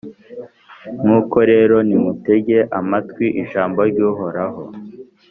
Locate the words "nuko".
1.03-1.37